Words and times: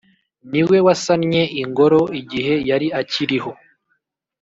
ni 0.51 0.61
we 0.67 0.77
wasannye 0.85 1.43
Ingoro 1.61 2.01
igihe 2.21 2.53
yari 2.69 2.87
akiriho, 2.99 3.51